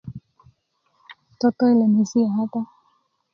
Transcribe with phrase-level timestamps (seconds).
[1.39, 2.61] toto yi lemesiya kata